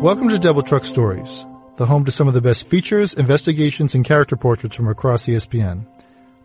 [0.00, 1.44] Welcome to Double Truck Stories,
[1.76, 5.88] the home to some of the best features, investigations, and character portraits from across ESPN.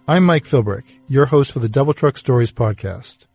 [0.07, 3.27] I'm Mike Philbrick, your host for the Double Truck Stories podcast.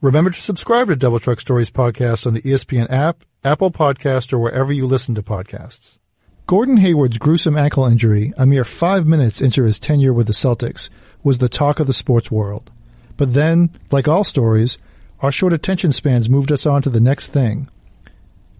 [0.00, 4.38] Remember to subscribe to Double Truck Stories podcast on the ESPN app, Apple Podcast, or
[4.38, 5.98] wherever you listen to podcasts.
[6.46, 10.88] Gordon Hayward's gruesome ankle injury, a mere five minutes into his tenure with the Celtics,
[11.22, 12.72] was the talk of the sports world.
[13.18, 14.78] But then, like all stories,
[15.20, 17.68] our short attention spans moved us on to the next thing.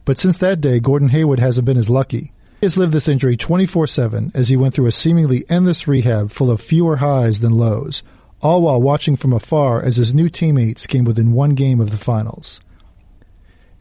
[0.06, 2.32] But since that day, Gordon Hayward hasn't been as lucky.
[2.60, 6.50] He has lived this injury 24-7 as he went through a seemingly endless rehab full
[6.50, 8.02] of fewer highs than lows,
[8.40, 11.96] all while watching from afar as his new teammates came within one game of the
[11.96, 12.60] finals.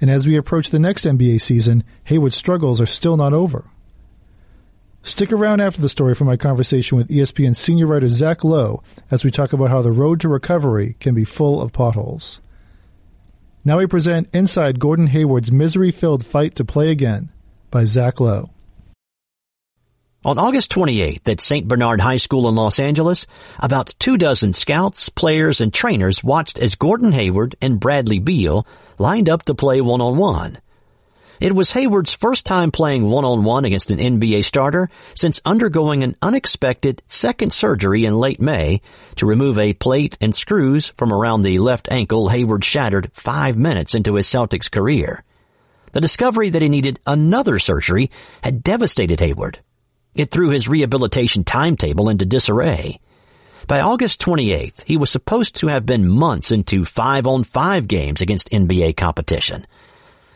[0.01, 3.65] And as we approach the next NBA season, Hayward's struggles are still not over.
[5.03, 9.23] Stick around after the story for my conversation with ESPN senior writer Zach Lowe as
[9.23, 12.41] we talk about how the road to recovery can be full of potholes.
[13.67, 17.31] Now we present Inside Gordon Hayward's misery-filled fight to play again
[17.71, 18.51] by Zach Lowe.
[20.23, 21.67] On August 28th at St.
[21.67, 23.25] Bernard High School in Los Angeles,
[23.57, 28.67] about two dozen scouts, players, and trainers watched as Gordon Hayward and Bradley Beal
[28.99, 30.59] lined up to play one-on-one.
[31.39, 37.01] It was Hayward's first time playing one-on-one against an NBA starter since undergoing an unexpected
[37.09, 38.81] second surgery in late May
[39.17, 43.93] to remove a plate and screws from around the left ankle Hayward shattered five minutes
[43.95, 45.23] into his Celtics career.
[45.91, 49.59] The discovery that he needed another surgery had devastated Hayward.
[50.15, 52.99] It threw his rehabilitation timetable into disarray.
[53.67, 58.95] By August 28th, he was supposed to have been months into five-on-five games against NBA
[58.95, 59.65] competition.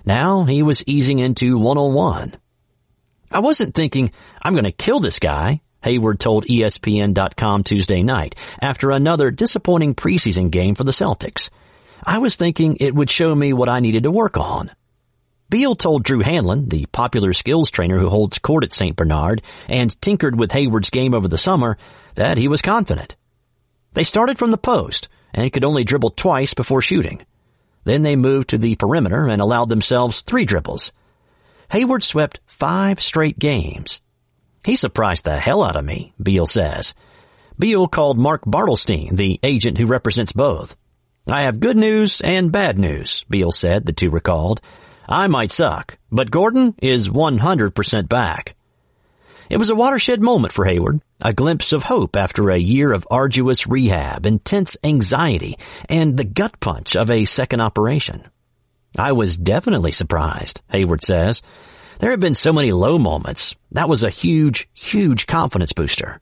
[0.06, 2.34] Now he was easing into one-on-one.
[3.32, 4.12] I wasn't thinking,
[4.42, 10.52] I'm going to kill this guy, Hayward told ESPN.com Tuesday night after another disappointing preseason
[10.52, 11.50] game for the Celtics.
[12.04, 14.72] I was thinking it would show me what I needed to work on.
[15.50, 18.96] Beal told Drew Hanlen, the popular skills trainer who holds court at St.
[18.96, 21.78] Bernard and tinkered with Hayward's game over the summer,
[22.16, 23.16] that he was confident.
[23.94, 27.26] They started from the post and could only dribble twice before shooting.
[27.84, 30.92] Then they moved to the perimeter and allowed themselves three dribbles.
[31.72, 34.02] Hayward swept five straight games.
[34.66, 36.94] He surprised the hell out of me, Beal says.
[37.58, 40.76] Beal called Mark Bartelstein, the agent who represents both.
[41.28, 44.62] I have good news and bad news, Beal said, the two recalled.
[45.08, 48.56] I might suck, but Gordon is 100% back.
[49.50, 53.08] It was a watershed moment for Hayward, a glimpse of hope after a year of
[53.12, 55.58] arduous rehab, intense anxiety,
[55.90, 58.24] and the gut punch of a second operation.
[58.98, 61.42] I was definitely surprised, Hayward says.
[62.00, 63.56] There have been so many low moments.
[63.74, 66.22] That was a huge, huge confidence booster.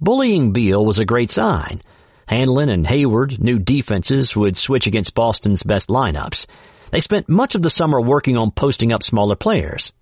[0.00, 1.82] Bullying Beal was a great sign.
[2.28, 6.46] Hanlen and Hayward knew defenses would switch against Boston's best lineups.
[6.90, 9.92] They spent much of the summer working on posting up smaller players.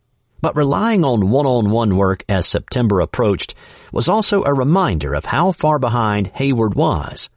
[0.40, 3.54] But relying on one-on-one work as September approached
[3.94, 7.30] was also a reminder of how far behind Hayward was.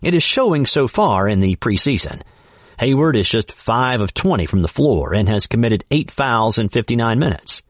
[0.00, 2.22] It is showing so far in the preseason.
[2.78, 6.68] Hayward is just 5 of 20 from the floor and has committed 8 fouls in
[6.68, 7.64] 59 minutes.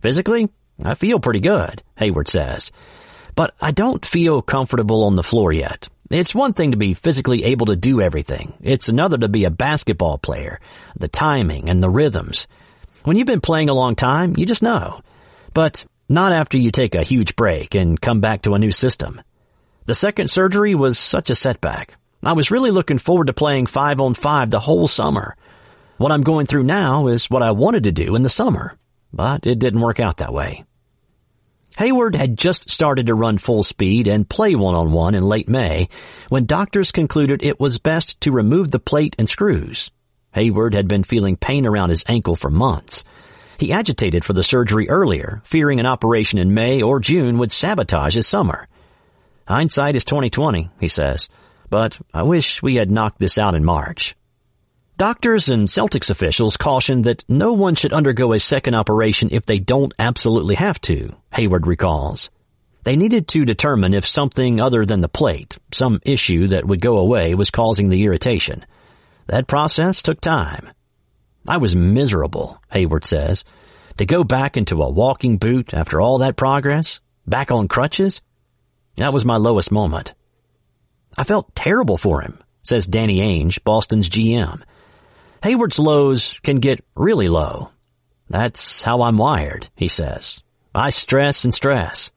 [0.00, 0.48] Physically,
[0.84, 2.70] I feel pretty good, Hayward says.
[3.34, 5.88] But I don't feel comfortable on the floor yet.
[6.08, 8.54] It's one thing to be physically able to do everything.
[8.62, 10.60] It's another to be a basketball player.
[10.96, 12.46] The timing and the rhythms.
[13.02, 15.00] When you've been playing a long time, you just know.
[15.52, 19.20] But not after you take a huge break and come back to a new system.
[19.86, 21.96] The second surgery was such a setback.
[22.22, 25.36] I was really looking forward to playing five on five the whole summer.
[25.96, 28.78] What I'm going through now is what I wanted to do in the summer,
[29.12, 30.64] but it didn't work out that way.
[31.78, 35.88] Hayward had just started to run full speed and play one-on-one in late May
[36.28, 39.90] when doctors concluded it was best to remove the plate and screws.
[40.34, 43.04] Hayward had been feeling pain around his ankle for months.
[43.58, 48.14] He agitated for the surgery earlier, fearing an operation in May or June would sabotage
[48.14, 48.68] his summer.
[49.46, 51.28] Hindsight is 2020, he says,
[51.68, 54.14] but I wish we had knocked this out in March.
[54.98, 59.58] Doctors and Celtics officials cautioned that no one should undergo a second operation if they
[59.58, 62.30] don't absolutely have to, Hayward recalls.
[62.84, 66.98] They needed to determine if something other than the plate, some issue that would go
[66.98, 68.66] away, was causing the irritation.
[69.26, 70.70] That process took time.
[71.46, 73.44] I was miserable, Hayward says.
[73.98, 78.22] To go back into a walking boot after all that progress, back on crutches,
[78.96, 80.14] that was my lowest moment.
[81.16, 84.62] I felt terrible for him, says Danny Ainge, Boston's GM.
[85.42, 87.70] Hayward's lows can get really low.
[88.30, 90.42] That's how I'm wired, he says.
[90.74, 92.10] I stress and stress.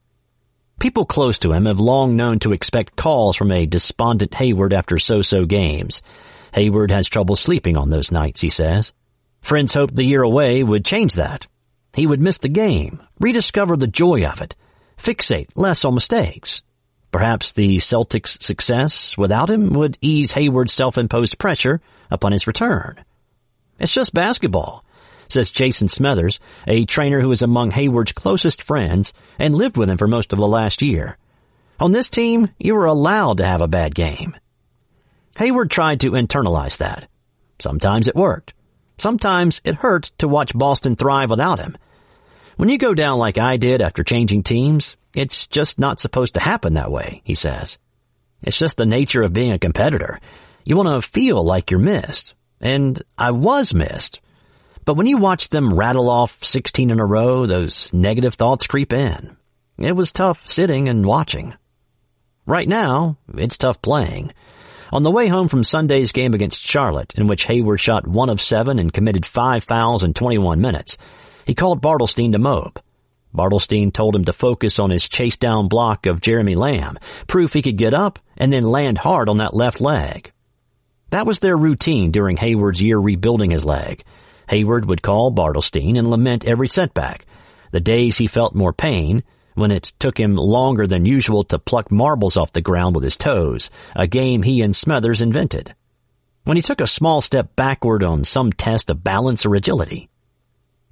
[0.78, 4.98] People close to him have long known to expect calls from a despondent Hayward after
[4.98, 6.02] so-so games.
[6.52, 8.92] Hayward has trouble sleeping on those nights, he says.
[9.46, 11.46] Friends hoped the year away would change that.
[11.94, 14.56] He would miss the game, rediscover the joy of it,
[14.96, 16.64] fixate less on mistakes.
[17.12, 22.96] Perhaps the Celtics' success without him would ease Hayward's self-imposed pressure upon his return.
[23.78, 24.84] It's just basketball,
[25.28, 29.96] says Jason Smethers, a trainer who is among Hayward's closest friends and lived with him
[29.96, 31.18] for most of the last year.
[31.78, 34.34] On this team, you were allowed to have a bad game.
[35.38, 37.08] Hayward tried to internalize that.
[37.60, 38.54] Sometimes it worked.
[38.98, 41.76] Sometimes it hurt to watch Boston thrive without him.
[42.56, 46.40] When you go down like I did after changing teams, it's just not supposed to
[46.40, 47.78] happen that way, he says.
[48.42, 50.20] It's just the nature of being a competitor.
[50.64, 52.34] You want to feel like you're missed.
[52.60, 54.20] And I was missed.
[54.86, 58.92] But when you watch them rattle off 16 in a row, those negative thoughts creep
[58.92, 59.36] in.
[59.78, 61.54] It was tough sitting and watching.
[62.46, 64.32] Right now, it's tough playing.
[64.92, 68.40] On the way home from Sunday's game against Charlotte, in which Hayward shot one of
[68.40, 70.96] seven and committed five fouls in 21 minutes,
[71.44, 72.78] he called Bartelstein to mob.
[73.34, 77.62] Bartelstein told him to focus on his chase down block of Jeremy Lamb, proof he
[77.62, 80.32] could get up and then land hard on that left leg.
[81.10, 84.04] That was their routine during Hayward's year rebuilding his leg.
[84.48, 87.26] Hayward would call Bartelstein and lament every setback.
[87.72, 89.24] The days he felt more pain,
[89.56, 93.16] when it took him longer than usual to pluck marbles off the ground with his
[93.16, 95.74] toes, a game he and Smethers invented.
[96.44, 100.08] When he took a small step backward on some test of balance or agility.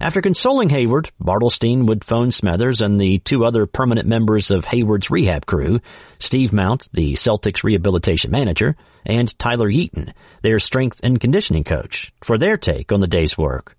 [0.00, 5.10] After consoling Hayward, Bartelstein would phone Smethers and the two other permanent members of Hayward's
[5.10, 5.80] rehab crew,
[6.18, 8.74] Steve Mount, the Celtics rehabilitation manager,
[9.06, 10.12] and Tyler Yeaton,
[10.42, 13.76] their strength and conditioning coach, for their take on the day's work.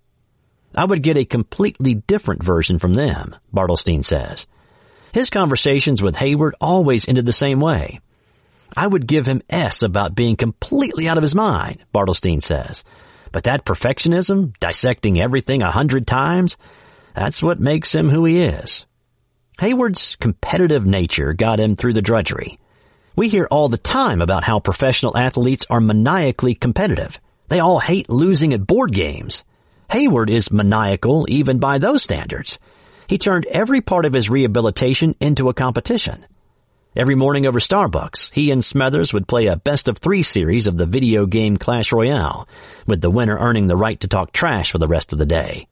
[0.74, 4.46] I would get a completely different version from them, Bartelstein says.
[5.16, 8.00] His conversations with Hayward always ended the same way.
[8.76, 12.84] I would give him S about being completely out of his mind, Bartelstein says.
[13.32, 16.58] But that perfectionism, dissecting everything a hundred times,
[17.14, 18.84] that's what makes him who he is.
[19.58, 22.58] Hayward's competitive nature got him through the drudgery.
[23.16, 27.18] We hear all the time about how professional athletes are maniacally competitive.
[27.48, 29.44] They all hate losing at board games.
[29.90, 32.58] Hayward is maniacal even by those standards.
[33.06, 36.26] He turned every part of his rehabilitation into a competition.
[36.96, 40.78] Every morning over Starbucks, he and Smethers would play a best of three series of
[40.78, 42.48] the video game Clash Royale,
[42.86, 45.68] with the winner earning the right to talk trash for the rest of the day.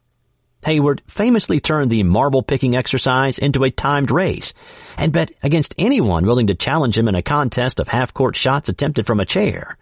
[0.65, 4.53] Hayward famously turned the marble picking exercise into a timed race
[4.97, 9.05] and bet against anyone willing to challenge him in a contest of half-court shots attempted
[9.05, 9.77] from a chair.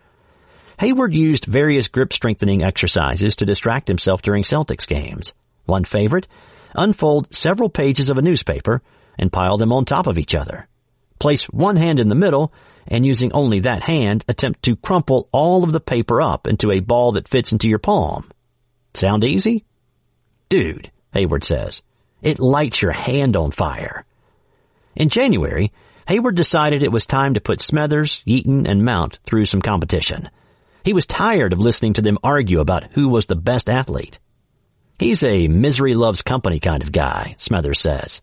[0.79, 5.33] Hayward used various grip strengthening exercises to distract himself during Celtics games.
[5.65, 6.27] One favorite,
[6.75, 8.81] unfold several pages of a newspaper
[9.17, 10.67] and pile them on top of each other.
[11.19, 12.53] Place one hand in the middle
[12.87, 16.79] and using only that hand attempt to crumple all of the paper up into a
[16.79, 18.29] ball that fits into your palm.
[18.93, 19.65] Sound easy?
[20.49, 21.81] Dude, Hayward says,
[22.21, 24.05] it lights your hand on fire.
[24.95, 25.71] In January,
[26.07, 30.29] Hayward decided it was time to put Smethers, Yeaton, and Mount through some competition.
[30.83, 34.19] He was tired of listening to them argue about who was the best athlete.
[34.99, 38.21] He's a misery loves company kind of guy, Smethers says.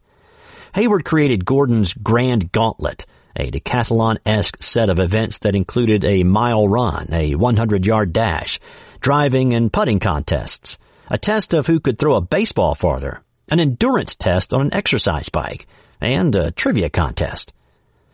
[0.74, 3.06] Hayward created Gordon's Grand Gauntlet,
[3.36, 8.60] a decathlon-esque set of events that included a mile run, a 100-yard dash,
[9.00, 10.78] driving and putting contests,
[11.10, 15.28] a test of who could throw a baseball farther, an endurance test on an exercise
[15.28, 15.66] bike,
[16.00, 17.52] and a trivia contest.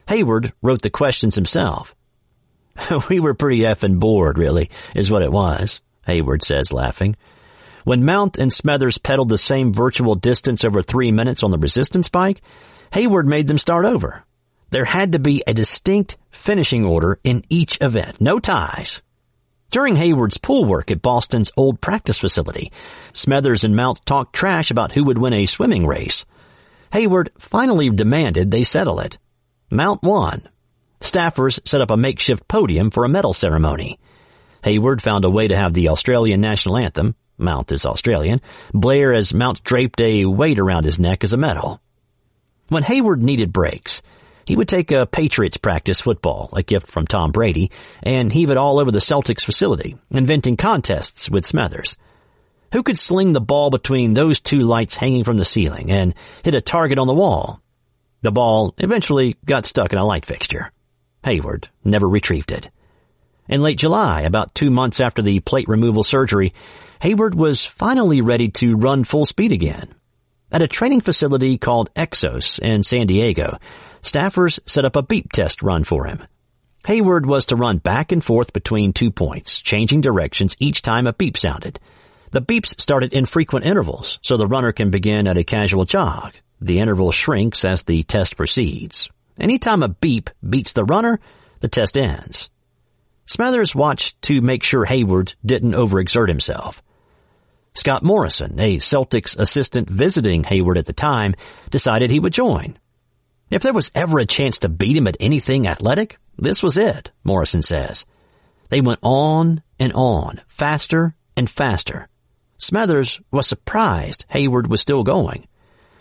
[0.09, 1.95] Hayward wrote the questions himself.
[3.11, 7.17] we were pretty effing bored, really, is what it was, Hayward says, laughing.
[7.87, 12.09] When Mount and Smethers pedaled the same virtual distance over three minutes on the resistance
[12.09, 12.43] bike,
[12.93, 14.25] Hayward made them start over.
[14.71, 19.02] There had to be a distinct finishing order in each event, no ties.
[19.71, 22.73] During Hayward's pool work at Boston's old practice facility,
[23.12, 26.25] Smethers and Mount talked trash about who would win a swimming race.
[26.93, 29.16] Hayward finally demanded they settle it.
[29.71, 30.43] Mount won.
[30.99, 34.00] Staffers set up a makeshift podium for a medal ceremony.
[34.64, 38.40] Hayward found a way to have the Australian national anthem, Mount is Australian,
[38.73, 41.81] blare as Mount draped a weight around his neck as a medal.
[42.69, 44.02] When Hayward needed breaks,
[44.47, 47.71] he would take a Patriots practice football, a gift from Tom Brady,
[48.02, 51.97] and heave it all over the Celtics facility, inventing contests with Smethers.
[52.73, 56.14] Who could sling the ball between those two lights hanging from the ceiling and
[56.45, 57.61] hit a target on the wall?
[58.23, 60.73] The ball eventually got stuck in a light fixture.
[61.25, 62.71] Hayward never retrieved it.
[63.49, 66.53] In late July, about two months after the plate removal surgery,
[67.00, 69.95] Hayward was finally ready to run full speed again.
[70.50, 73.59] At a training facility called Exos in San Diego,
[74.03, 76.23] staffers set up a beep test run for him.
[76.87, 81.12] Hayward was to run back and forth between two points, changing directions each time a
[81.12, 81.81] beep sounded.
[82.31, 86.35] The beeps started in frequent intervals, so the runner can begin at a casual jog.
[86.61, 89.09] The interval shrinks as the test proceeds.
[89.38, 91.21] Anytime a beep beats the runner,
[91.61, 92.50] the test ends.
[93.26, 96.83] Smathers watched to make sure Hayward didn't overexert himself.
[97.75, 101.35] Scott Morrison, a Celtics assistant visiting Hayward at the time,
[101.71, 102.78] decided he would join.
[103.50, 107.11] If there was ever a chance to beat him at anything athletic, this was it,
[107.23, 108.06] Morrison says.
[108.71, 112.09] They went on and on, faster and faster.
[112.59, 115.47] Smathers was surprised Hayward was still going.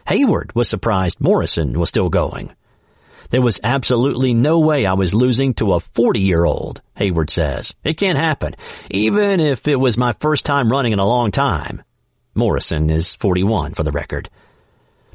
[0.07, 2.55] Hayward was surprised Morrison was still going.
[3.29, 7.73] There was absolutely no way I was losing to a 40 year old, Hayward says.
[7.83, 8.55] It can't happen,
[8.89, 11.81] even if it was my first time running in a long time.
[12.35, 14.29] Morrison is 41 for the record.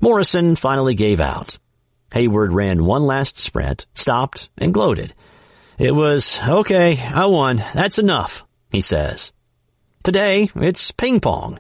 [0.01, 1.59] Morrison finally gave out.
[2.13, 5.15] Hayward ran one last sprint, stopped, and gloated.
[5.79, 7.63] It was, okay, I won.
[7.75, 9.33] That's enough, he says.
[10.03, 11.59] Today, it's ping pong.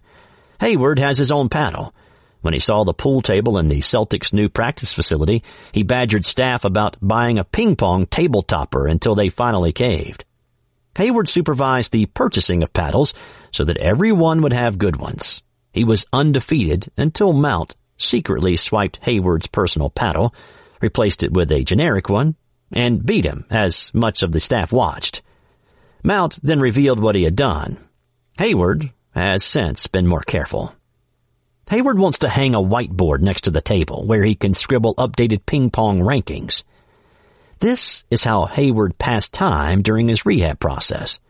[0.60, 1.94] Hayward has his own paddle.
[2.40, 5.42] When he saw the pool table in the Celtics' new practice facility,
[5.72, 10.24] he badgered staff about buying a ping pong table topper until they finally caved.
[10.96, 13.14] Hayward supervised the purchasing of paddles
[13.52, 15.42] so that everyone would have good ones.
[15.72, 20.34] He was undefeated until Mount secretly swiped Hayward's personal paddle,
[20.80, 22.34] replaced it with a generic one,
[22.72, 25.22] and beat him as much of the staff watched.
[26.02, 27.76] Mount then revealed what he had done.
[28.38, 30.74] Hayward has since been more careful.
[31.70, 35.46] Hayward wants to hang a whiteboard next to the table where he can scribble updated
[35.46, 36.64] ping pong rankings.
[37.60, 41.20] This is how Hayward passed time during his rehab process.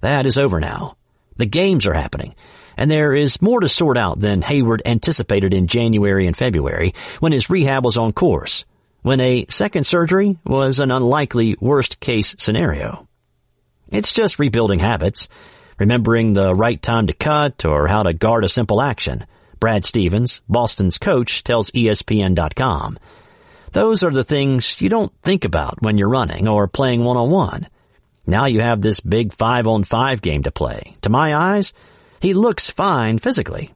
[0.00, 0.96] That is over now.
[1.38, 2.36] The games are happening,
[2.76, 7.32] and there is more to sort out than Hayward anticipated in January and February when
[7.32, 8.64] his rehab was on course,
[9.02, 13.08] when a second surgery was an unlikely worst case scenario.
[13.88, 15.26] It's just rebuilding habits,
[15.80, 19.26] remembering the right time to cut or how to guard a simple action.
[19.64, 22.98] Brad Stevens, Boston's coach, tells ESPN.com.
[23.72, 27.68] Those are the things you don't think about when you're running or playing one-on-one.
[28.26, 30.98] Now you have this big five-on-five game to play.
[31.00, 31.72] To my eyes,
[32.20, 33.72] he looks fine physically.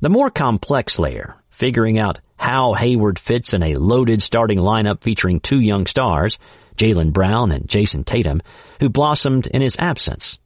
[0.00, 5.40] The more complex layer, figuring out how Hayward fits in a loaded starting lineup featuring
[5.40, 6.38] two young stars,
[6.76, 8.42] Jaylen Brown and Jayson Tatum,
[8.78, 10.38] who blossomed in his absence.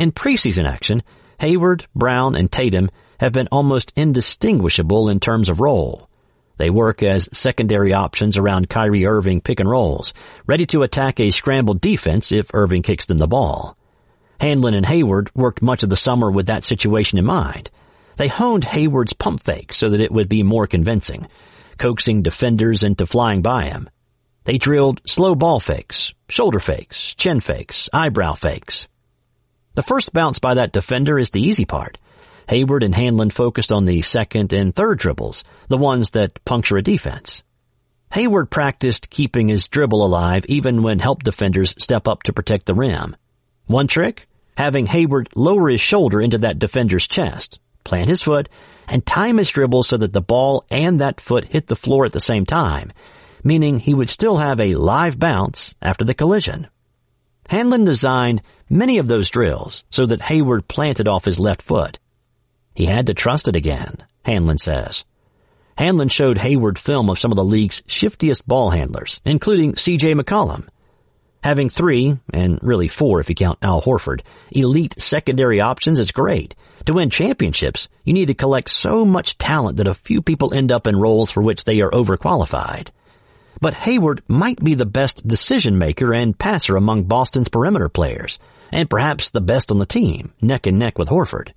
[0.00, 1.04] In preseason action,
[1.38, 6.08] Hayward, Brown, and Tatum have been almost indistinguishable in terms of role.
[6.56, 10.12] They work as secondary options around Kyrie Irving pick and rolls,
[10.46, 13.76] ready to attack a scrambled defense if Irving kicks them the ball.
[14.40, 17.70] Hanlen and Hayward worked much of the summer with that situation in mind.
[18.16, 21.28] They honed Hayward's pump fake so that it would be more convincing,
[21.78, 23.88] coaxing defenders into flying by him.
[24.44, 28.88] They drilled slow ball fakes, shoulder fakes, chin fakes, eyebrow fakes.
[29.74, 31.98] The first bounce by that defender is the easy part.
[32.48, 36.82] Hayward and Hanlen focused on the second and third dribbles, the ones that puncture a
[36.82, 37.42] defense.
[38.14, 42.74] Hayward practiced keeping his dribble alive even when help defenders step up to protect the
[42.74, 43.14] rim.
[43.66, 44.26] One trick?
[44.56, 48.48] Having Hayward lower his shoulder into that defender's chest, plant his foot,
[48.88, 52.12] and time his dribble so that the ball and that foot hit the floor at
[52.12, 52.92] the same time,
[53.44, 56.66] meaning he would still have a live bounce after the collision.
[57.50, 61.98] Hanlen designed many of those drills so that Hayward planted off his left foot.
[62.78, 65.04] He had to trust it again, Hanlen says.
[65.76, 70.14] Hanlen showed Hayward film of some of the league's shiftiest ball handlers, including C.J.
[70.14, 70.68] McCollum.
[71.42, 74.20] Having three, and really four if you count Al Horford,
[74.52, 76.54] elite secondary options is great.
[76.84, 80.70] To win championships, you need to collect so much talent that a few people end
[80.70, 82.90] up in roles for which they are overqualified.
[83.60, 88.38] But Hayward might be the best decision maker and passer among Boston's perimeter players,
[88.70, 91.50] and perhaps the best on the team, neck and neck with Horford.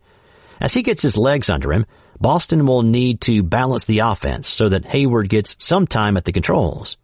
[0.62, 1.88] As he gets his legs under him,
[2.20, 6.32] Boston will need to balance the offense so that Hayward gets some time at the
[6.32, 6.98] controls.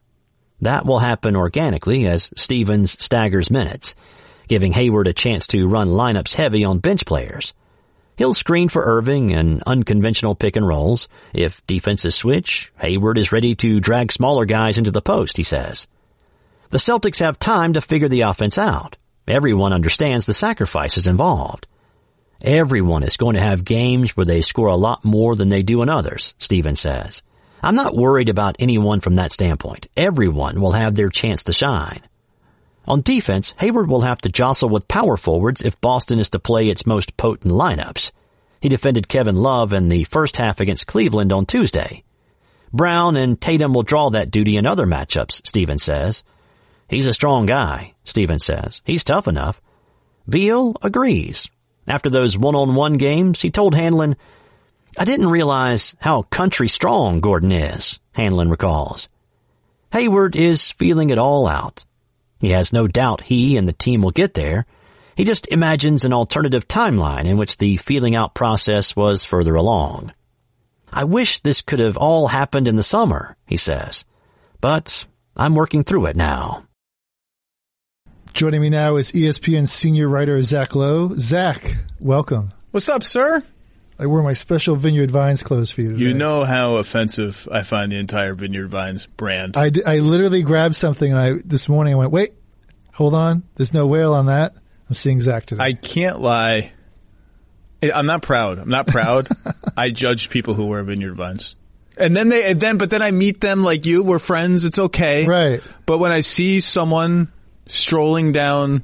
[0.61, 3.95] That will happen organically as Stevens staggers minutes,
[4.47, 7.53] giving Hayward a chance to run lineups heavy on bench players.
[8.15, 11.07] He'll screen for Irving and unconventional pick and rolls.
[11.33, 15.87] If defenses switch, Hayward is ready to drag smaller guys into the post, he says.
[16.69, 18.97] The Celtics have time to figure the offense out.
[19.27, 21.67] Everyone understands the sacrifices involved.
[22.41, 25.82] Everyone is going to have games where they score a lot more than they do
[25.82, 27.24] in others, Stevens says.
[27.63, 29.88] I'm not worried about anyone from that standpoint.
[29.98, 32.01] Everyone will have their chance to shine.
[32.86, 36.70] On defense, Hayward will have to jostle with power forwards if Boston is to play
[36.70, 38.12] its most potent lineups.
[38.62, 42.03] He defended Kevin Love in the first half against Cleveland on Tuesday.
[42.72, 46.24] Brown and Tatum will draw that duty in other matchups, Stevens says.
[46.88, 48.82] He's a strong guy, Stevens says.
[48.86, 49.62] He's tough enough.
[50.29, 51.50] Beal agrees.
[51.88, 54.15] After those one-on-one games, he told Hanlen,
[54.98, 59.08] I didn't realize how country strong Gordon is, Hanlen recalls.
[59.94, 61.86] Hayward is feeling it all out.
[62.39, 64.65] He has no doubt he and the team will get there.
[65.15, 70.13] He just imagines an alternative timeline in which the feeling out process was further along.
[70.91, 74.06] I wish this could have all happened in the summer, he says,
[74.62, 76.66] but I'm working through it now.
[78.38, 81.17] Joining me now is ESPN senior writer Zach Lowe.
[81.17, 82.51] Zach, welcome.
[82.70, 83.41] What's up, sir?
[83.98, 86.03] I wore my special Vineyard Vines clothes for you today.
[86.03, 89.58] You know how offensive I find the entire Vineyard Vines brand.
[89.58, 92.29] I, d- I literally grabbed something and I this morning I went, wait,
[92.94, 93.41] hold on.
[93.56, 94.53] There's no whale on that.
[94.88, 95.63] I'm seeing Zach today.
[95.63, 96.74] I can't lie.
[97.82, 98.60] I- I'm not proud.
[98.60, 99.29] I'm not proud.
[99.77, 101.56] I judge people who wear Vineyard Vines.
[101.98, 104.03] And then they, and then, but then I meet them like you.
[104.03, 104.63] We're friends.
[104.63, 105.25] It's okay.
[105.25, 105.60] Right.
[105.88, 107.32] But when I see someone
[107.67, 108.83] strolling down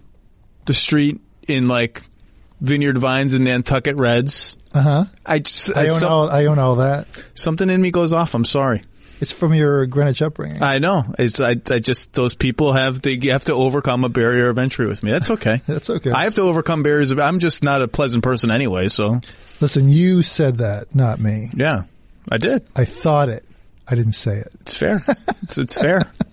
[0.65, 2.03] the street in like
[2.61, 5.05] Vineyard Vines and Nantucket Reds, Uh huh.
[5.25, 6.29] I just, I own some- all.
[6.29, 7.07] I own all that.
[7.33, 8.33] something in me goes off.
[8.35, 8.83] I'm sorry.
[9.21, 10.61] It's from your Greenwich upbringing.
[10.61, 11.05] I know.
[11.17, 14.85] It's I, I just those people have they have to overcome a barrier of entry
[14.85, 15.11] with me.
[15.11, 15.61] That's okay.
[15.67, 16.11] That's okay.
[16.11, 17.11] I have to overcome barriers.
[17.11, 18.89] Of, I'm just not a pleasant person anyway.
[18.89, 19.21] So
[19.61, 21.49] Listen, you said that, not me.
[21.55, 21.83] yeah,
[22.29, 22.67] I did.
[22.75, 23.45] I thought it.
[23.87, 24.47] I didn't say it.
[24.61, 25.01] It's fair.
[25.43, 26.01] it's, it's fair.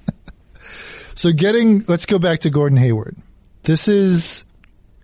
[1.20, 3.14] So getting, let's go back to Gordon Hayward.
[3.64, 4.46] This is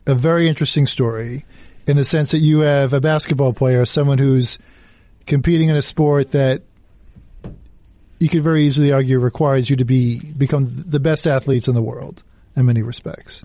[0.06, 1.44] a very interesting story
[1.86, 4.58] in the sense that you have a basketball player, someone who's
[5.26, 6.62] competing in a sport that
[8.18, 11.82] you could very easily argue requires you to be, become the best athletes in the
[11.82, 12.22] world
[12.56, 13.44] in many respects.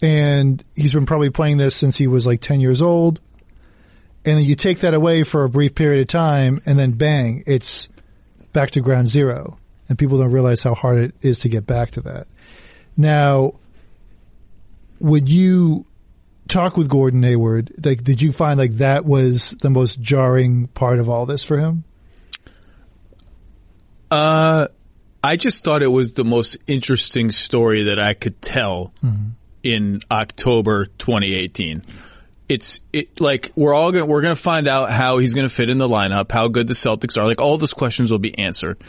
[0.00, 3.20] And he's been probably playing this since he was like 10 years old.
[4.24, 7.44] And then you take that away for a brief period of time and then bang,
[7.46, 7.90] it's
[8.54, 9.58] back to ground zero.
[9.88, 12.26] And people don't realize how hard it is to get back to that.
[12.96, 13.54] Now,
[15.00, 15.86] would you
[16.48, 17.72] talk with Gordon Hayward?
[17.84, 21.58] Like, did you find like that was the most jarring part of all this for
[21.58, 21.84] him?
[24.10, 24.68] Uh,
[25.24, 28.92] I just thought it was the most interesting story that I could tell
[29.62, 31.82] in October 2018.
[32.48, 35.78] It's it like we're all gonna we're gonna find out how he's gonna fit in
[35.78, 37.24] the lineup, how good the Celtics are.
[37.24, 38.82] Like all those questions will be answered.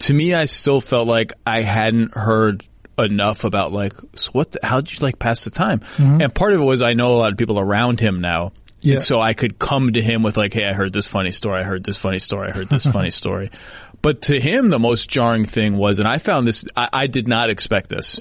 [0.00, 2.66] To me, I still felt like I hadn't heard
[2.98, 5.80] enough about like so what the, how did you like pass the time?
[5.80, 6.22] Mm-hmm.
[6.22, 8.52] And part of it was I know a lot of people around him now.
[8.82, 8.98] Yeah.
[8.98, 11.60] So I could come to him with like, hey, I heard this funny story.
[11.60, 12.48] I heard this funny story.
[12.48, 13.50] I heard this funny story.
[14.02, 17.28] But to him, the most jarring thing was, and I found this, I, I did
[17.28, 18.20] not expect this.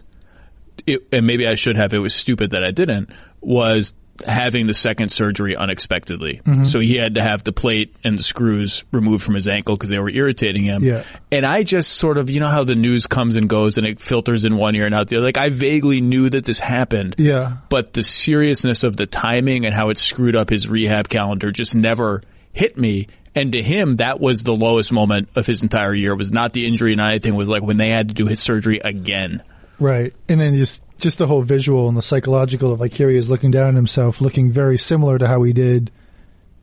[0.85, 1.93] It, and maybe I should have.
[1.93, 3.09] It was stupid that I didn't.
[3.41, 3.93] Was
[4.25, 6.41] having the second surgery unexpectedly.
[6.43, 6.63] Mm-hmm.
[6.65, 9.89] So he had to have the plate and the screws removed from his ankle because
[9.89, 10.83] they were irritating him.
[10.83, 11.03] Yeah.
[11.31, 13.99] And I just sort of, you know how the news comes and goes and it
[13.99, 15.25] filters in one ear and out the other.
[15.25, 17.57] Like I vaguely knew that this happened Yeah.
[17.69, 21.75] but the seriousness of the timing and how it screwed up his rehab calendar just
[21.75, 22.21] never
[22.53, 23.07] hit me.
[23.35, 26.13] And to him, that was the lowest moment of his entire year.
[26.13, 27.35] It was not the injury, not anything.
[27.35, 29.43] It was like when they had to do his surgery again.
[29.79, 30.13] Right.
[30.27, 33.29] And then just just the whole visual and the psychological of like here he is
[33.29, 35.91] looking down at himself, looking very similar to how he did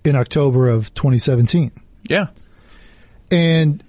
[0.04, 1.72] in October of 2017.
[2.08, 2.28] Yeah.
[3.30, 3.82] And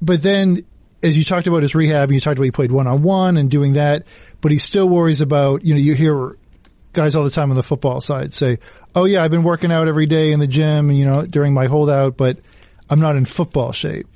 [0.00, 0.58] but then
[1.02, 3.36] as you talked about his rehab and you talked about he played one on one
[3.36, 4.04] and doing that,
[4.40, 6.36] but he still worries about, you know, you hear
[6.92, 8.58] guys all the time on the football side say,
[8.94, 11.66] "Oh yeah, I've been working out every day in the gym, you know, during my
[11.66, 12.38] holdout, but
[12.88, 14.08] I'm not in football shape."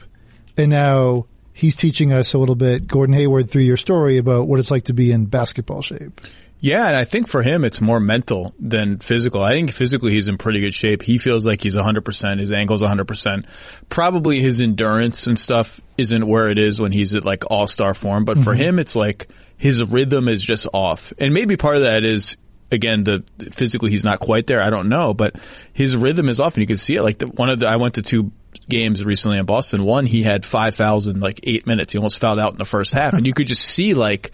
[0.56, 4.60] And now he's teaching us a little bit, Gordon Hayward, through your story about what
[4.60, 6.20] it's like to be in basketball shape.
[6.60, 9.42] Yeah, and I think for him it's more mental than physical.
[9.42, 11.02] I think physically he's in pretty good shape.
[11.02, 13.46] He feels like he's 100%, his ankle's 100%.
[13.88, 18.24] Probably his endurance and stuff isn't where it is when he's at like all-star form,
[18.24, 18.62] but for mm-hmm.
[18.62, 21.12] him it's like his rhythm is just off.
[21.18, 22.36] And maybe part of that is
[22.70, 25.36] again the physically he's not quite there, I don't know, but
[25.72, 27.76] his rhythm is off and you can see it like the, one of the I
[27.76, 28.32] went to two
[28.68, 29.84] games recently in Boston.
[29.84, 31.92] One he had five fouls in like 8 minutes.
[31.92, 34.32] He almost fouled out in the first half and you could just see like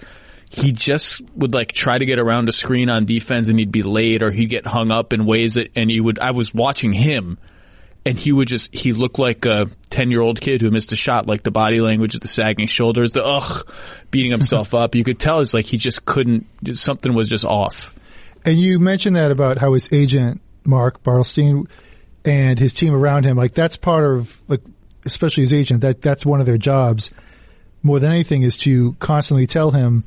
[0.53, 3.83] he just would like try to get around a screen on defense and he'd be
[3.83, 6.93] late or he'd get hung up in ways that, and he would, I was watching
[6.93, 7.39] him
[8.05, 10.97] and he would just, he looked like a 10 year old kid who missed a
[10.97, 13.67] shot, like the body language, the sagging shoulders, the ugh,
[14.11, 14.95] beating himself up.
[14.95, 17.95] You could tell it's like he just couldn't, something was just off.
[18.45, 21.67] And you mentioned that about how his agent, Mark Bartelstein,
[22.25, 24.61] and his team around him, like that's part of, like,
[25.05, 27.11] especially his agent, that that's one of their jobs
[27.83, 30.05] more than anything is to constantly tell him,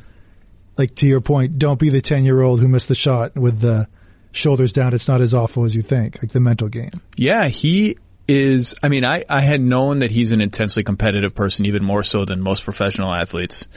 [0.77, 3.59] like to your point, don't be the 10 year old who missed the shot with
[3.59, 3.87] the
[4.31, 4.93] shoulders down.
[4.93, 7.01] It's not as awful as you think, like the mental game.
[7.15, 7.97] Yeah, he
[8.27, 8.75] is.
[8.81, 12.25] I mean, I, I had known that he's an intensely competitive person, even more so
[12.25, 13.67] than most professional athletes.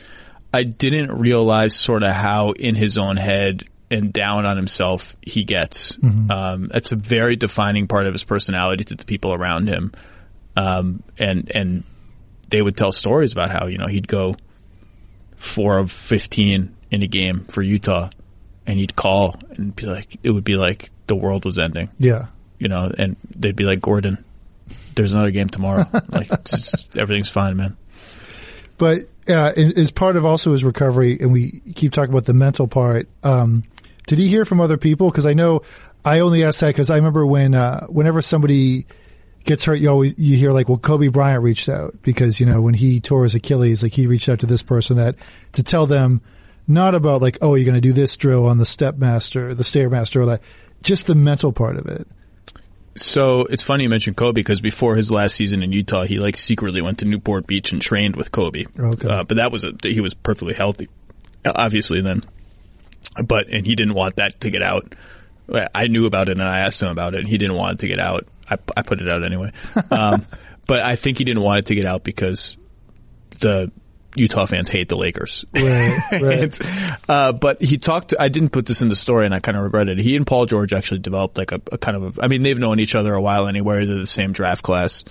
[0.53, 5.45] I didn't realize sort of how in his own head and down on himself he
[5.45, 5.97] gets.
[5.97, 6.31] Mm-hmm.
[6.31, 9.93] Um, that's a very defining part of his personality to the people around him.
[10.57, 11.85] Um, and and
[12.51, 14.37] they would tell stories about how you know he'd go
[15.37, 18.11] four of fifteen in a game for Utah,
[18.67, 22.27] and he'd call and be like, it would be like the world was ending, Yeah.
[22.59, 24.25] you know, and they'd be like, Gordon,
[24.95, 25.85] there's another game tomorrow.
[26.09, 27.77] like it's just, everything's fine, man.
[28.79, 32.67] But uh, as part of also his recovery, and we keep talking about the mental
[32.69, 33.09] part.
[33.23, 33.65] Um,
[34.09, 35.11] did he hear from other people?
[35.11, 35.63] Because I know
[36.05, 38.87] I only asked that because I remember when uh, whenever somebody
[39.45, 42.63] gets hurt, you always you hear like, well, Kobe Bryant reached out because you know
[42.63, 45.17] when he tore his Achilles, like he reached out to this person that
[45.53, 46.23] to tell them
[46.67, 49.63] not about like, oh, you're going to do this drill on the step master, the
[49.63, 50.43] stairmaster, or that,
[50.83, 52.09] just the mental part of it.
[52.97, 56.37] So it's funny you mentioned Kobe because before his last season in Utah, he like
[56.37, 58.65] secretly went to Newport Beach and trained with Kobe.
[58.79, 59.09] Okay.
[59.09, 60.89] Uh, but that was a, he was perfectly healthy,
[61.45, 62.25] obviously then.
[63.27, 64.95] But and he didn't want that to get out.
[65.75, 67.79] I knew about it and I asked him about it, and he didn't want it
[67.81, 68.27] to get out.
[68.51, 69.53] I, I put it out anyway.
[69.91, 70.27] Um,
[70.67, 72.59] but I think he didn't want it to get out because
[73.41, 73.73] the
[74.15, 75.47] Utah fans hate the Lakers.
[75.55, 76.59] Right, right.
[77.09, 78.11] Uh, but he talked.
[78.11, 79.99] To, I didn't put this in the story, and I kind of regret it.
[79.99, 82.19] He and Paul George actually developed like a, a kind of.
[82.19, 83.87] A, I mean, they've known each other a while anyway.
[83.87, 85.05] They're the same draft class,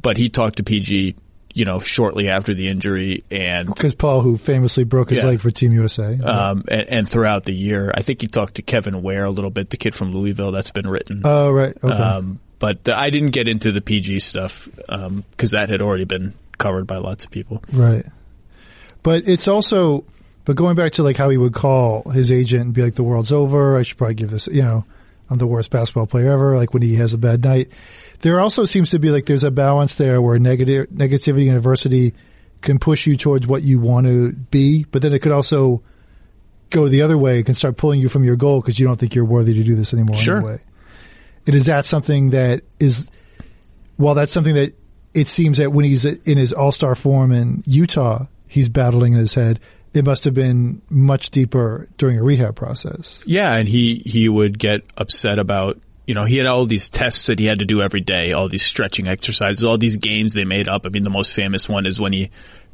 [0.00, 1.16] but he talked to PG,
[1.54, 5.26] you know, shortly after the injury, and Because Paul, who famously broke his Yeah.
[5.26, 8.62] leg for Team USA, um, and, and throughout the year, I think he talked to
[8.62, 10.52] Kevin Ware a little bit, the kid from Louisville.
[10.52, 11.22] That's been written.
[11.24, 15.68] oh right, okay, Um, but the, I didn't get into the PG stuff because that
[15.68, 17.62] had already been covered by lots of people.
[17.72, 18.06] Right.
[19.02, 20.04] But it's also,
[20.44, 23.02] but going back to like how he would call his agent and be like, the
[23.02, 23.76] world's over.
[23.76, 24.84] I should probably give this, you know,
[25.32, 26.56] I'm the worst basketball player ever.
[26.56, 27.72] Like when he has a bad night.
[28.20, 32.14] There also seems to be like there's a balance there where negative, negativity and adversity
[32.60, 35.82] can push you towards what you want to be, but then it could also
[36.70, 37.40] go the other way.
[37.40, 39.64] It can start pulling you from your goal because you don't think you're worthy to
[39.64, 40.36] do this anymore Sure.
[40.36, 40.58] anyway.
[41.46, 43.08] And is that something that is,
[43.98, 44.72] well, that's something that
[45.12, 49.34] it seems that when he's in his all-star form in Utah, he's battling in his
[49.34, 49.58] head.
[49.94, 53.22] It must have been much deeper during a rehab process.
[53.26, 57.26] Yeah, and he he would get upset about you know he had all these tests
[57.26, 60.44] that he had to do every day, all these stretching exercises, all these games they
[60.44, 60.86] made up.
[60.86, 62.30] I mean, the most famous one is when he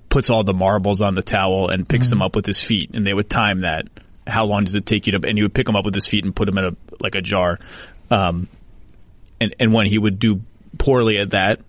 [0.08, 3.06] puts all the marbles on the towel and picks them up with his feet, and
[3.06, 3.86] they would time that.
[4.26, 5.26] How long does it take you to?
[5.28, 7.14] And he would pick them up with his feet and put them in a like
[7.14, 7.58] a jar.
[8.10, 8.48] Um,
[9.40, 10.42] and and when he would do
[10.78, 11.60] poorly at that,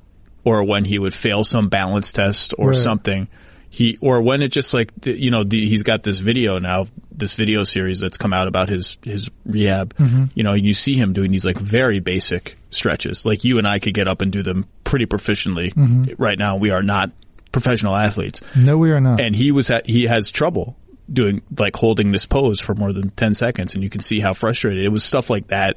[0.43, 2.77] or when he would fail some balance test or Right.
[2.77, 3.27] something,
[3.69, 7.34] he or when it just like you know the, he's got this video now, this
[7.36, 9.93] video series that's come out about his his rehab.
[10.34, 13.79] You know, you see him doing these like very basic stretches, like you and I
[13.79, 16.15] could get up and do them pretty proficiently.
[16.17, 17.12] Right now, we are not
[17.51, 19.19] professional athletes, No, we are not.
[19.19, 20.75] and he was at, he has trouble
[21.12, 24.34] doing like holding this pose for more than 10 seconds and you can see how
[24.34, 25.75] frustrated it was stuff like that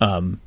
[0.00, 0.40] um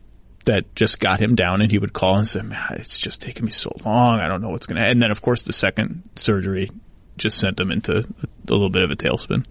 [0.45, 3.45] that just got him down and he would call and say man it's just taking
[3.45, 6.01] me so long i don't know what's going to and then of course the second
[6.15, 6.69] surgery
[7.17, 9.45] just sent him into a, a little bit of a tailspin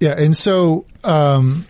[0.00, 1.64] Yeah, and so um,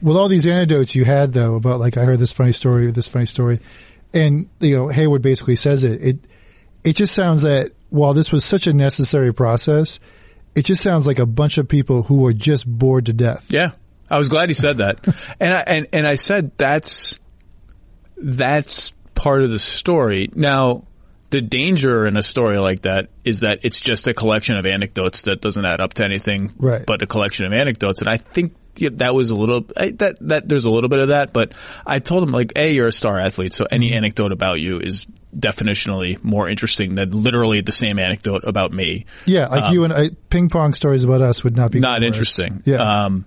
[0.00, 3.08] with all these anecdotes you had though about like I heard this funny story, this
[3.08, 3.60] funny story,
[4.14, 6.02] and you know Hayward basically says it.
[6.02, 6.18] It
[6.84, 10.00] it just sounds that while this was such a necessary process,
[10.54, 13.44] it just sounds like a bunch of people who were just bored to death.
[13.50, 13.72] Yeah,
[14.10, 14.98] I was glad he said that,
[15.40, 17.18] and I, and and I said that's
[18.16, 20.30] that's part of the story.
[20.34, 20.84] Now,
[21.30, 25.22] the danger in a story like that is that it's just a collection of anecdotes
[25.22, 26.84] that doesn't add up to anything, Right.
[26.86, 28.00] but a collection of anecdotes.
[28.00, 31.00] And I think yeah, that was a little I, that that there's a little bit
[31.00, 31.52] of that, but
[31.84, 35.06] I told him like, a you're a star athlete, so any anecdote about you is
[35.36, 39.04] definitionally more interesting than literally the same anecdote about me.
[39.26, 42.02] Yeah, like you and I, ping pong stories about us would not be Um, Not
[42.04, 42.62] interesting.
[42.64, 43.26] Yeah, Um,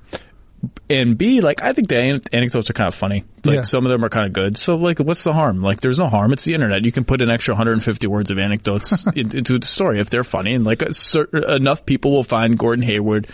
[0.90, 3.24] and B, like I think the an- anecdotes are kind of funny.
[3.44, 3.62] Like Yeah.
[3.64, 4.58] some of them are kind of good.
[4.58, 5.62] So like, what's the harm?
[5.62, 6.34] Like, there's no harm.
[6.34, 6.84] It's the internet.
[6.86, 10.24] You can put an extra 150 words of anecdotes in, into the story if they're
[10.24, 13.28] funny, and like certain, enough people will find Gordon Hayward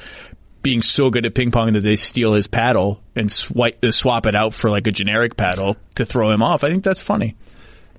[0.63, 4.25] being so good at ping pong that they steal his paddle and swipe, uh, swap
[4.25, 6.63] it out for like a generic paddle to throw him off.
[6.63, 7.35] I think that's funny.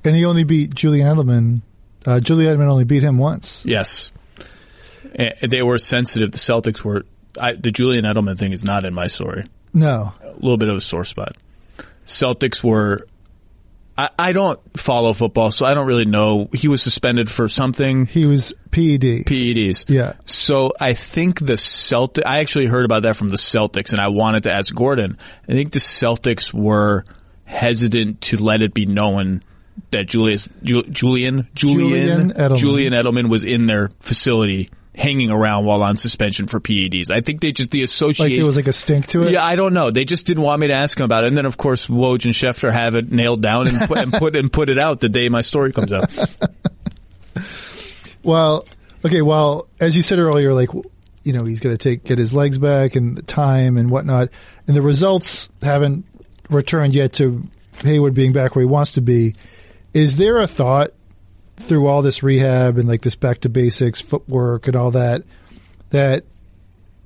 [0.04, 1.62] and he only beat Julian Edelman.
[2.06, 3.64] Uh, Julian Edelman only beat him once.
[3.66, 4.12] Yes.
[5.14, 6.30] And they were sensitive.
[6.32, 7.04] The Celtics were.
[7.38, 9.44] I, the Julian Edelman thing is not in my story.
[9.72, 11.36] No, a little bit of a sore spot.
[12.06, 13.06] Celtics were.
[13.96, 16.48] I, I don't follow football, so I don't really know.
[16.52, 18.06] He was suspended for something.
[18.06, 19.26] he was PED.
[19.26, 19.86] PEDs.
[19.88, 20.14] Yeah.
[20.24, 22.24] So I think the Celtic.
[22.24, 25.18] I actually heard about that from the Celtics, and I wanted to ask Gordon.
[25.48, 27.04] I think the Celtics were
[27.44, 29.42] hesitant to let it be known
[29.90, 32.56] that Julius Ju, Julian Julian Julian Edelman.
[32.56, 37.10] Julian Edelman was in their facility hanging around while on suspension for PEDs.
[37.10, 38.32] I think they just the association.
[38.32, 39.32] Like there was like a stink to it.
[39.32, 39.90] Yeah, I don't know.
[39.90, 41.28] They just didn't want me to ask him about it.
[41.28, 44.36] And then, of course, Woj and Schefter have it nailed down and put, and put
[44.36, 46.10] and put it out the day my story comes out.
[48.24, 48.66] Well,
[49.06, 49.22] okay.
[49.22, 50.70] Well, as you said earlier, like
[51.24, 54.28] you know, he's going to take get his legs back and the time and whatnot,
[54.66, 56.04] and the results haven't
[56.50, 57.46] returned yet to
[57.84, 59.34] Hayward being back where he wants to be.
[59.94, 60.90] Is there a thought
[61.60, 65.22] through all this rehab and like this back to basics footwork and all that
[65.90, 66.24] that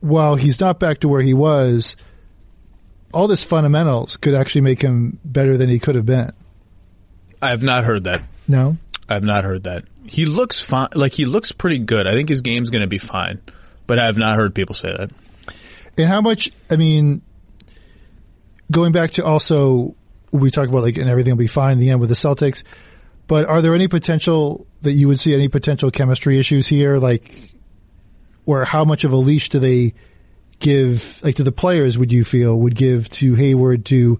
[0.00, 1.96] while he's not back to where he was,
[3.12, 6.32] all this fundamentals could actually make him better than he could have been?
[7.40, 8.22] I have not heard that.
[8.48, 8.76] No.
[9.08, 9.84] I have not heard that.
[10.04, 10.88] He looks fine.
[10.94, 12.06] Like he looks pretty good.
[12.06, 13.40] I think his game's going to be fine,
[13.86, 15.10] but I have not heard people say that.
[15.96, 16.50] And how much?
[16.70, 17.22] I mean,
[18.70, 19.94] going back to also
[20.32, 22.64] we talk about like and everything will be fine in the end with the Celtics,
[23.26, 26.98] but are there any potential that you would see any potential chemistry issues here?
[26.98, 27.52] Like,
[28.44, 29.94] where how much of a leash do they
[30.58, 31.20] give?
[31.22, 34.18] Like to the players, would you feel would give to Hayward to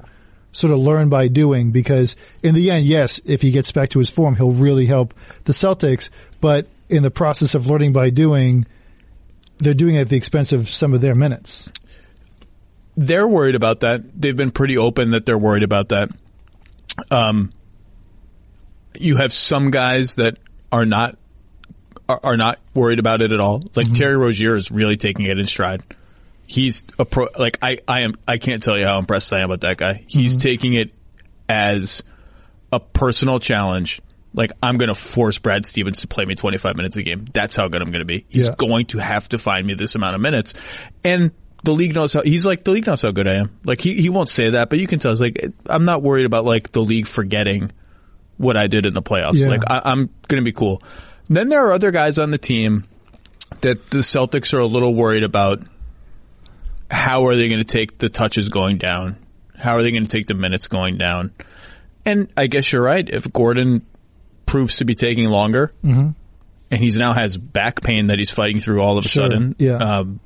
[0.53, 3.99] sort of learn by doing because in the end, yes, if he gets back to
[3.99, 6.11] his form, he'll really help the Celtics.
[6.41, 8.67] But in the process of learning by doing,
[9.59, 11.71] they're doing it at the expense of some of their minutes.
[12.97, 14.03] They're worried about that.
[14.21, 16.11] They've been pretty open that they're worried about that.
[17.11, 17.51] Um,
[18.99, 20.39] you have some guys that
[20.71, 21.19] are not
[22.09, 23.63] are, are not worried about it at all.
[23.75, 23.95] Like mm-hmm.
[23.95, 25.83] Terry Rozier is really taking it in stride
[26.53, 27.29] he's a pro.
[27.37, 28.15] Like I, I am.
[28.29, 30.05] I can't tell you how impressed I am with that guy.
[30.07, 30.43] He's mm-hmm.
[30.43, 30.93] taking it
[31.49, 32.03] as
[32.73, 34.01] a personal challenge.
[34.35, 37.25] Like I'm going to force Brad Stevens to play me 25 minutes a game.
[37.25, 38.25] That's how good I'm going to be.
[38.29, 38.55] He's yeah.
[38.57, 40.55] going to have to find me this amount of minutes,
[41.05, 41.33] and
[41.65, 42.23] the league knows how.
[42.23, 43.59] He's like the league knows how good I am.
[43.65, 45.13] Like he he won't say that, but you can tell.
[45.13, 47.73] It's like I'm not worried about like the league forgetting
[48.37, 49.35] what I did in the playoffs.
[49.35, 49.49] Yeah.
[49.49, 50.83] Like I, I'm going to be cool.
[51.29, 52.85] Then there are other guys on the team
[53.61, 55.63] that the Celtics are a little worried about
[56.91, 59.17] how are they going to take the touches going down?
[59.57, 61.33] How are they going to take the minutes going down?
[62.05, 63.09] And I guess you're right.
[63.09, 63.87] If Gordon
[64.45, 66.11] proves to be taking longer, mm-hmm.
[66.71, 69.25] and he's now has back pain that he's fighting through all of a sure.
[69.25, 69.77] sudden, yeah.
[69.77, 70.21] Um,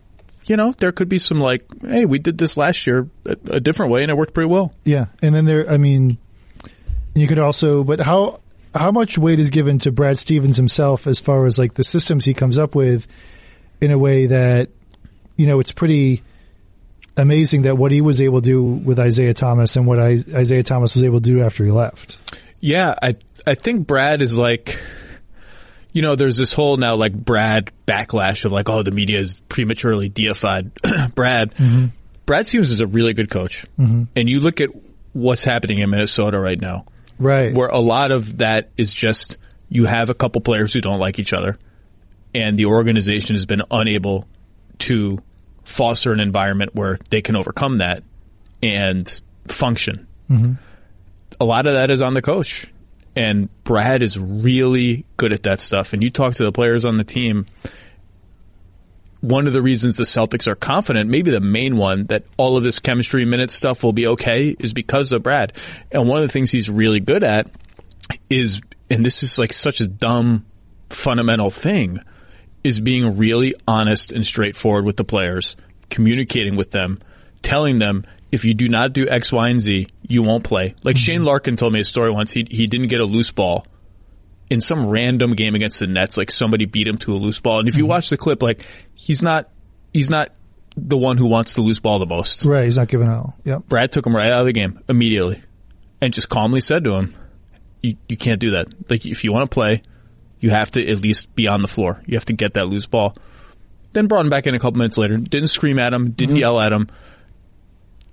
[0.47, 3.61] you know, there could be some like, hey, we did this last year a, a
[3.61, 4.73] different way and it worked pretty well.
[4.85, 6.19] Yeah, and then there, I mean,
[7.16, 8.40] you could also, but how
[8.74, 12.24] how much weight is given to Brad Stevens himself as far as like the systems
[12.24, 13.07] he comes up with
[13.81, 14.68] in a way that
[15.37, 16.22] you know it's pretty
[17.16, 20.94] amazing that what he was able to do with Isaiah Thomas and what Isaiah Thomas
[20.94, 22.18] was able to do after he left.
[22.61, 24.79] Yeah, I I think Brad is like
[25.96, 29.40] you know, there's this whole now like Brad backlash of like, oh, the media is
[29.48, 30.70] prematurely deified
[31.14, 31.55] Brad.
[31.55, 31.87] Mm-hmm.
[32.26, 33.64] Brad Stevens is a really good coach.
[33.79, 34.02] Mm-hmm.
[34.14, 34.68] And you look at
[35.14, 36.85] what's happening in Minnesota right now.
[37.18, 37.55] Right.
[37.55, 41.18] Where a lot of that is just you have a couple players who don't like
[41.18, 41.59] each other
[42.37, 44.29] and the organization has been unable
[44.79, 45.22] to
[45.64, 48.02] foster an environment where they can overcome that
[48.62, 50.07] and function.
[50.31, 50.52] Mm-hmm.
[51.40, 52.66] A lot of that is on the coach.
[53.16, 55.94] And Brad is really good at that stuff.
[55.94, 57.46] And you talk to the players on the team.
[59.27, 62.62] One of the reasons the Celtics are confident, maybe the main one, that all of
[62.62, 65.53] this chemistry minute stuff will be okay is because of Brad.
[65.91, 67.51] And one of the things he's really good at
[68.31, 70.47] is, and this is like such a dumb
[70.91, 71.99] fundamental thing,
[72.62, 75.57] is being really honest and straightforward with the players,
[75.91, 77.01] communicating with them,
[77.43, 80.77] telling them if you do not do X, Y, and Z, you won't play.
[80.85, 81.03] Like mm-hmm.
[81.03, 82.31] Shane Larkin told me a story once.
[82.31, 83.67] He he didn't get a loose ball
[84.49, 86.17] in some random game against the Nets.
[86.17, 87.91] Like somebody beat him to a loose ball, and if you mm-hmm.
[87.91, 89.51] watch the clip, like he's not
[89.93, 90.31] he's not
[90.77, 92.45] the one who wants the loose ball the most.
[92.45, 93.35] Right, he's not giving out.
[93.45, 93.67] Yep.
[93.69, 95.43] Brad took him right out of the game immediately,
[96.01, 97.15] and just calmly said to him,
[97.83, 98.69] "You you can't do that.
[98.91, 99.83] Like if you want to play."
[100.41, 102.03] you have to at least be on the floor.
[102.07, 103.17] You have to get that loose ball.
[103.93, 105.17] Then brought him back in a couple minutes later.
[105.17, 106.11] Didn't scream at him.
[106.11, 106.41] Didn't mm-hmm.
[106.41, 106.89] yell at him.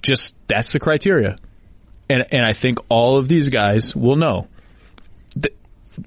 [0.02, 1.38] Just that's the criteria.
[2.10, 4.48] And and I think all of these guys will know.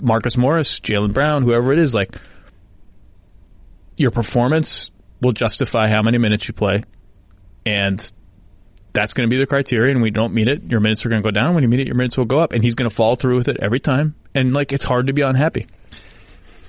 [0.03, 2.17] Marcus Morris, Jaylen Brown, whoever it is, like
[3.97, 4.91] your performance
[5.23, 6.83] will justify how many minutes you play,
[7.65, 8.13] and
[8.93, 9.93] that's going to be the criteria.
[9.93, 11.55] And we don't meet it, your minutes are going to go down.
[11.55, 13.37] When you meet it, your minutes will go up, and he's going to fall through
[13.37, 14.15] with it every time.
[14.35, 15.67] And like it's hard to be unhappy.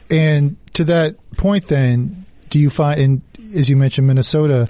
[0.10, 3.22] And to that point, then, do you find, and
[3.56, 4.70] as you mentioned, Minnesota,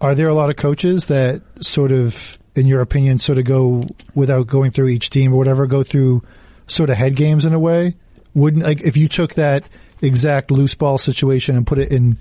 [0.00, 3.86] are there a lot of coaches that sort of, in your opinion, sort of go
[4.14, 6.22] without going through each team or whatever, go through
[6.70, 7.96] sort of head games in a way?
[8.34, 9.64] Wouldn't like if you took that
[10.00, 12.16] exact loose ball situation and put it in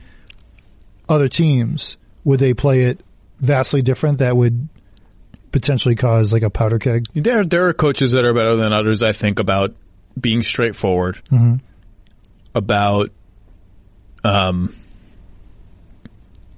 [1.07, 3.01] other teams, would they play it
[3.39, 4.19] vastly different?
[4.19, 4.67] That would
[5.51, 7.05] potentially cause like a powder keg.
[7.13, 9.01] There, there are coaches that are better than others.
[9.01, 9.75] I think about
[10.19, 11.21] being straightforward.
[11.31, 11.65] Mm-hmm
[12.55, 13.12] about
[14.23, 14.75] um,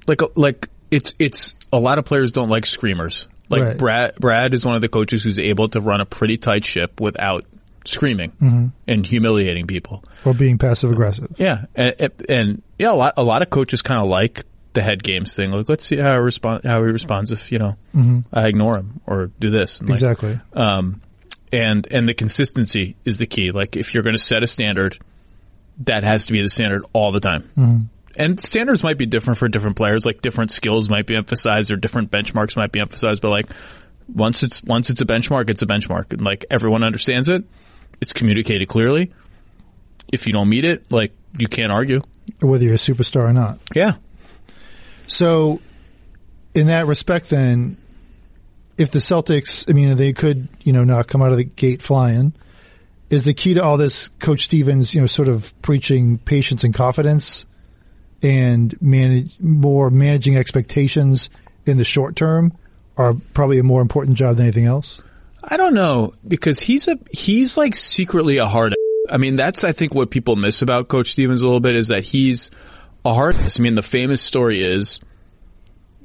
[0.08, 3.27] like like it's it's a lot of players don't like screamers.
[3.49, 3.77] Like Right.
[3.77, 6.99] Brad Brad is one of the coaches who's able to run a pretty tight ship
[7.01, 7.45] without
[7.86, 8.67] screaming mm-hmm.
[8.88, 10.04] and humiliating people.
[10.26, 11.36] or being passive aggressive.
[11.38, 15.04] Yeah, and, and yeah, a lot a lot of coaches kind of like the head
[15.04, 15.52] games thing.
[15.52, 18.20] Like, let's see how he respond how he responds if you know mm-hmm.
[18.34, 19.80] I ignore him or do this.
[19.80, 20.39] And like, Exactly.
[20.54, 21.02] um,
[21.52, 23.52] and and the consistency is the key.
[23.52, 24.98] Like if you're going to set a standard,
[25.86, 27.44] that has to be the standard all the time.
[27.58, 27.78] Mm-hmm.
[28.17, 30.06] And standards might be different for different players.
[30.06, 33.22] Like different skills might be emphasized, or different benchmarks might be emphasized.
[33.22, 33.48] But like
[34.08, 37.44] once it's once it's a benchmark, it's a benchmark, and like everyone understands it.
[38.01, 39.13] It's communicated clearly.
[40.11, 42.01] If you don't meet it, like you can't argue.
[42.41, 43.59] Whether you're a superstar or not.
[43.73, 43.93] Yeah,
[45.07, 45.61] So,
[46.53, 47.77] in that respect, then,
[48.77, 51.81] if the Celtics, I mean, they could, you know, not come out of the gate
[51.81, 52.33] flying.
[53.09, 56.73] Is the key to all this Coach Stevens, you know, sort of preaching patience and
[56.73, 57.45] confidence,
[58.23, 61.29] and manage more managing expectations
[61.65, 62.53] in the short term,
[62.97, 65.01] are probably a more important job than anything else.
[65.43, 68.75] I don't know because he's a he's like secretly a hard.
[69.10, 71.88] I mean, that's I think what people miss about Coach Stevens a little bit is
[71.88, 72.51] that he's
[73.04, 73.36] a hard.
[73.36, 74.99] I mean, the famous story is,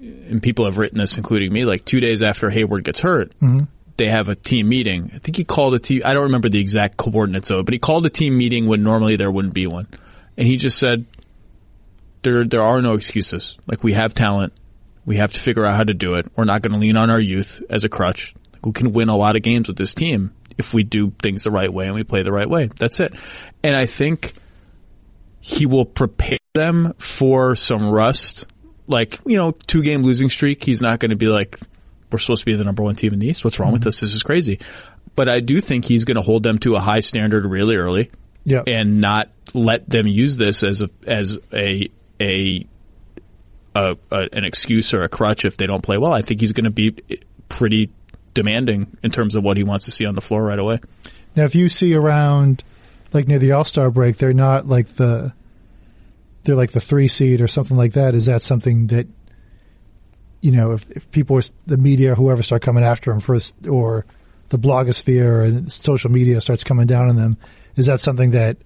[0.00, 1.64] and people have written this, including me.
[1.64, 3.64] Like two days after Hayward gets hurt, mm-hmm.
[3.98, 5.10] they have a team meeting.
[5.14, 6.02] I think he called a team.
[6.04, 8.82] I don't remember the exact coordinates of it, but he called a team meeting when
[8.82, 9.86] normally there wouldn't be one,
[10.38, 11.04] and he just said,
[12.22, 13.58] "There, there are no excuses.
[13.66, 14.52] Like we have talent."
[15.04, 16.26] We have to figure out how to do it.
[16.34, 18.34] We're not going to lean on our youth as a crutch.
[18.64, 21.50] We can win a lot of games with this team if we do things the
[21.50, 22.66] right way and we play the right way.
[22.76, 23.12] That's it.
[23.62, 24.34] And I think
[25.40, 28.46] he will prepare them for some rust.
[28.88, 30.64] Like, you know, two game losing streak.
[30.64, 31.58] He's not going to be like,
[32.10, 33.44] we're supposed to be the number one team in the East.
[33.44, 33.88] What's wrong with mm-hmm.
[33.88, 34.00] us?
[34.00, 34.60] This is crazy.
[35.14, 38.10] But I do think he's going to hold them to a high standard really early
[38.44, 38.62] Yeah.
[38.66, 41.88] and not let them use this as a as a
[42.20, 42.66] a,
[43.74, 46.12] a, a an excuse or a crutch if they don't play well.
[46.12, 46.96] I think he's going to be
[47.48, 47.90] pretty
[48.36, 50.78] demanding in terms of what he wants to see on the floor right away.
[51.34, 52.62] Now, if you see around,
[53.12, 55.32] like near the All Star break, they're not like the,
[56.44, 58.14] they're like the three seed or something like that.
[58.14, 59.08] Is that something that,
[60.40, 64.06] you know, if, if people, the media, whoever, start coming after them first, or
[64.50, 67.36] the blogosphere and social media starts coming down on them,
[67.74, 68.58] is that something that,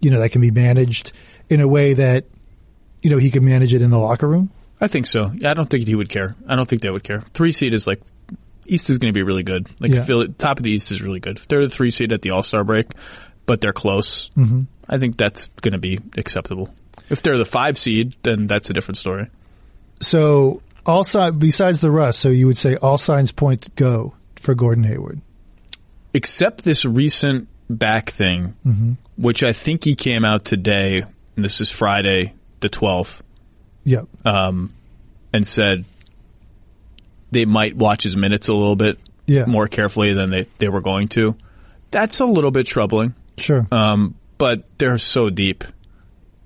[0.00, 1.12] you know, that can be managed
[1.50, 2.24] in a way that,
[3.02, 4.50] you know, he can manage it in the locker room?
[4.80, 5.32] I think so.
[5.44, 6.34] I don't think he would care.
[6.46, 7.20] I don't think they would care.
[7.32, 8.00] Three seed is like
[8.68, 9.68] East is going to be really good.
[9.80, 10.04] Like Yeah.
[10.04, 11.38] Philly, top of the East is really good.
[11.48, 12.86] They're the three seed at the All Star break,
[13.46, 14.62] but they're close, mm-hmm.
[14.88, 16.72] I think that's going to be acceptable.
[17.10, 19.28] If they're the five seed, then that's a different story.
[20.00, 24.54] So, all si- besides the rust, so you would say all signs point go for
[24.54, 25.20] Gordon Hayward.
[26.14, 28.54] except this recent back thing,
[29.16, 31.02] which I think he came out today,
[31.36, 33.22] and this is Friday the 12th,
[33.84, 34.06] Yep.
[34.24, 34.72] um,
[35.32, 35.84] and said
[37.30, 39.46] they might watch his minutes a little bit Yeah.
[39.46, 41.36] more carefully than they, they were going to.
[41.90, 43.66] That's a little bit troubling, Sure.
[43.72, 45.64] um, but they're so deep,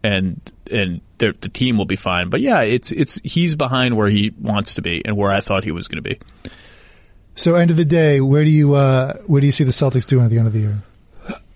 [0.03, 0.41] and
[0.71, 2.31] and the team will be fine.
[2.31, 5.65] But yeah, it's it's he's behind where he wants to be and where I thought
[5.65, 6.19] he was going to be.
[7.35, 10.07] So, end of the day, where do you uh, where do you see the Celtics
[10.07, 10.83] doing at the end of the year?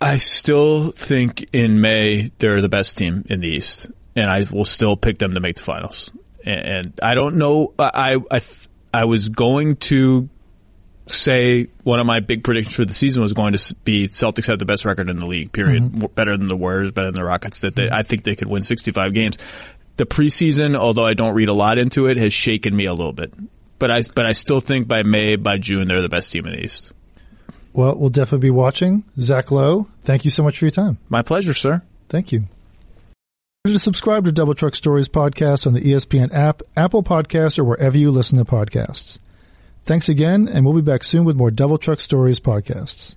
[0.01, 4.65] I still think in May they're the best team in the East, and I will
[4.65, 6.11] still pick them to make the finals.
[6.45, 7.73] And, and I don't know.
[7.79, 8.41] I, I
[8.94, 10.28] I was going to
[11.07, 14.59] say one of my big predictions for the season was going to be Celtics had
[14.59, 15.52] the best record in the league.
[15.52, 15.83] Period.
[15.83, 15.98] Mm-hmm.
[15.98, 17.61] More- Better than the Warriors, better than the Rockets.
[17.61, 19.37] That they, I think they could win 65 games.
[19.96, 23.12] The preseason, although I don't read a lot into it, has shaken me a little
[23.12, 23.33] bit.
[23.78, 26.52] But I but I still think by May, by June, they're the best team in
[26.52, 26.90] the East.
[27.72, 29.04] Well, we'll definitely be watching.
[29.20, 30.98] Zach Lowe, thank you so much for your time.
[31.09, 31.83] My pleasure, sir.
[32.09, 32.44] Thank you.
[33.66, 37.96] To subscribe to Double Truck Stories podcast on the ESPN app, Apple Podcasts, or wherever
[37.96, 39.18] you listen to podcasts.
[39.85, 43.16] Thanks again, and we'll be back soon with more Double Truck Stories podcasts.